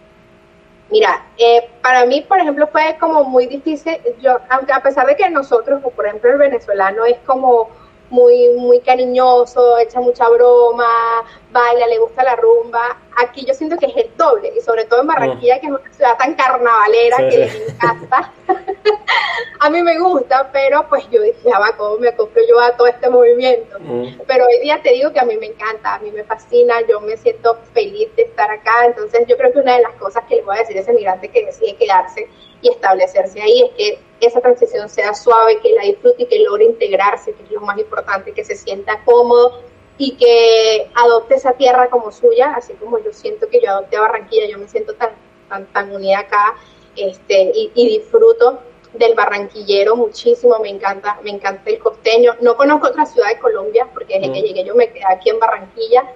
[0.91, 5.17] Mira, eh, para mí, por ejemplo, fue como muy difícil, yo, aunque a pesar de
[5.17, 7.71] que nosotros, por ejemplo, el venezolano es como
[8.11, 12.99] muy, muy cariñoso, echa mucha broma, baila, le gusta la rumba.
[13.17, 15.93] Aquí yo siento que es el doble, y sobre todo en Barranquilla, que es una
[15.93, 18.33] ciudad tan carnavalera que les encanta.
[19.61, 22.87] a mí me gusta, pero pues yo decía, va, ¿cómo me acoplo yo a todo
[22.87, 23.79] este movimiento?
[24.27, 27.01] Pero hoy día te digo que a mí me encanta, a mí me fascina, yo
[27.01, 28.87] me siento feliz de estar acá.
[28.87, 30.93] Entonces yo creo que una de las cosas que le voy a decir a ese
[30.93, 32.29] migrante que decide quedarse
[32.61, 36.65] y establecerse ahí es que esa transición sea suave, que la disfrute y que logre
[36.65, 39.61] integrarse, que es lo más importante, que se sienta cómodo
[39.99, 44.03] y que adopte esa tierra como suya, así como yo siento que yo adopté a
[44.03, 45.11] Barranquilla, yo me siento tan,
[45.49, 46.57] tan, tan unida acá
[46.97, 48.61] este, y, disfruto
[48.95, 52.35] del barranquillero muchísimo, me encanta, me encanta el costeño.
[52.41, 55.39] No conozco otra ciudad de Colombia, porque desde que llegué yo me quedé aquí en
[55.39, 56.15] Barranquilla,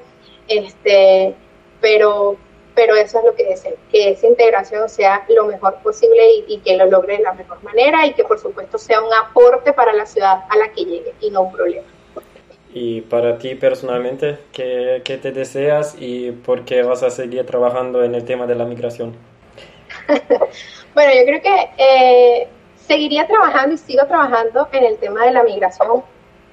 [0.49, 1.35] este,
[1.81, 2.37] pero,
[2.75, 6.77] pero eso es lo que deseo, que esa integración sea lo mejor posible y, que
[6.77, 10.07] lo logre de la mejor manera y que por supuesto sea un aporte para la
[10.07, 11.87] ciudad a la que llegue y no un problema.
[12.73, 18.05] Y para ti personalmente, ¿qué, ¿qué, te deseas y por qué vas a seguir trabajando
[18.05, 19.17] en el tema de la migración?
[20.95, 25.43] bueno, yo creo que eh, seguiría trabajando y sigo trabajando en el tema de la
[25.43, 26.05] migración.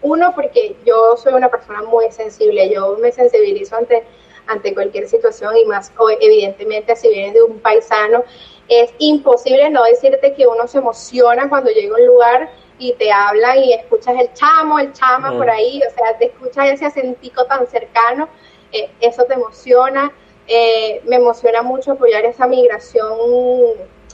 [0.02, 4.04] Uno, porque yo soy una persona muy sensible, yo me sensibilizo ante
[4.48, 8.24] ante cualquier situación y más evidentemente si vienes de un paisano,
[8.68, 13.12] es imposible no decirte que uno se emociona cuando llega a un lugar y te
[13.12, 17.46] hablan y escuchas el chamo, el chama por ahí, o sea, te escuchas ese acentico
[17.46, 18.30] tan cercano,
[18.72, 20.12] eh, eso te emociona.
[20.48, 23.18] Eh, me emociona mucho apoyar esa migración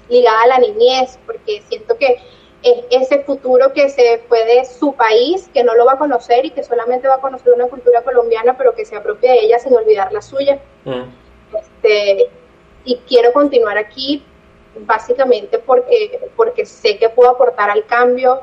[0.09, 2.17] ligada a la niñez, porque siento que
[2.63, 6.45] es ese futuro que se fue de su país, que no lo va a conocer
[6.45, 9.59] y que solamente va a conocer una cultura colombiana, pero que se apropia de ella
[9.59, 10.59] sin olvidar la suya.
[10.85, 11.03] Mm.
[11.55, 12.29] Este,
[12.85, 14.25] y quiero continuar aquí
[14.75, 18.41] básicamente porque, porque sé que puedo aportar al cambio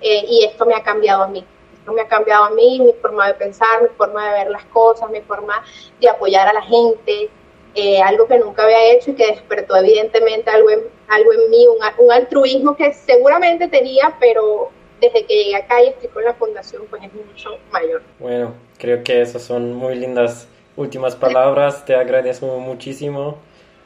[0.00, 1.44] eh, y esto me ha cambiado a mí.
[1.78, 4.64] Esto me ha cambiado a mí, mi forma de pensar, mi forma de ver las
[4.66, 5.62] cosas, mi forma
[6.00, 7.30] de apoyar a la gente,
[7.74, 11.66] eh, algo que nunca había hecho y que despertó evidentemente algo en, algo en mí,
[11.66, 16.82] un, altruismo que seguramente tenía, pero desde que llegué acá y estoy con la fundación,
[16.88, 18.02] pues es mucho mayor.
[18.18, 23.38] Bueno, creo que esas son muy lindas últimas palabras, te agradezco muchísimo.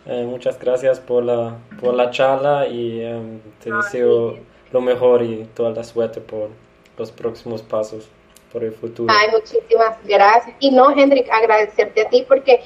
[0.06, 4.38] Eh, muchas gracias por la, por la charla y em, te deseo
[4.72, 6.48] lo mejor y toda la suerte por
[6.96, 8.08] los próximos pasos,
[8.52, 9.12] por el futuro.
[9.14, 10.56] Ay, muchísimas gracias.
[10.60, 12.62] Y no, Hendrik, agradecerte a ti porque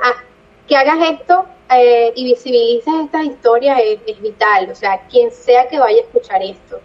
[0.00, 0.22] ah,
[0.68, 4.70] que hagas esto eh, y visibilices esta historia es, vital.
[4.70, 6.80] O sea, quien sea que vaya a escuchar esto,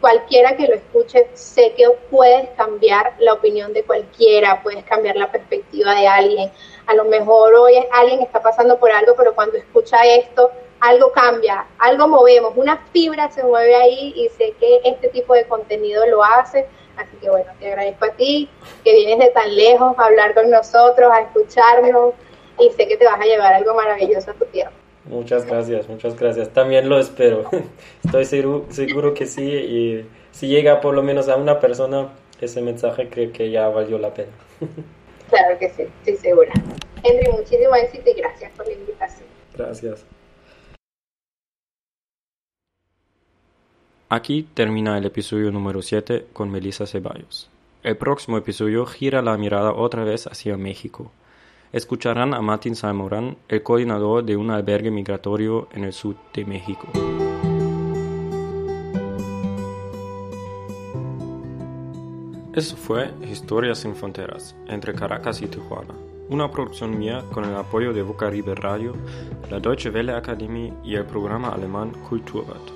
[0.00, 5.30] cualquiera que lo escuche, sé que puedes cambiar la opinión de cualquiera, puedes cambiar la
[5.30, 6.50] perspectiva de alguien.
[6.86, 10.50] A lo mejor hoy alguien está pasando por algo, pero cuando escucha esto,
[10.80, 15.46] algo cambia, algo movemos, una fibra se mueve ahí y sé que este tipo de
[15.46, 16.66] contenido lo hace.
[16.96, 18.48] Así que bueno, te agradezco a ti
[18.84, 22.14] que vienes de tan lejos a hablar con nosotros, a escucharnos
[22.60, 24.72] y sé que te vas a llevar algo maravilloso a tu tierra.
[25.04, 26.50] Muchas gracias, muchas gracias.
[26.50, 27.44] También lo espero.
[28.04, 32.62] Estoy seguro, seguro que sí y si llega por lo menos a una persona ese
[32.62, 34.32] mensaje creo que ya valió la pena.
[35.28, 36.52] Claro que sí, estoy segura.
[37.04, 39.28] Henry, muchísimo éxito y gracias por la invitación.
[39.56, 40.04] Gracias.
[44.08, 47.48] Aquí termina el episodio número 7 con Melissa Ceballos.
[47.84, 51.12] El próximo episodio gira la mirada otra vez hacia México.
[51.72, 56.88] Escucharán a Martín Salmorán, el coordinador de un albergue migratorio en el sur de México.
[62.52, 65.94] Eso fue Historias sin Fronteras, entre Caracas y Tijuana,
[66.28, 68.96] una producción mía con el apoyo de River Radio,
[69.48, 72.68] la Deutsche Welle Academy y el programa alemán Kulturrat.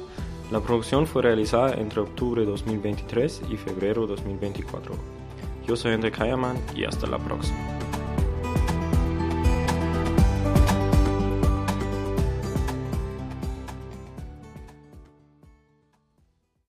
[0.53, 4.95] La producción fue realizada entre octubre de 2023 y febrero de 2024.
[5.67, 7.84] Yo soy André Kayaman y hasta la próxima.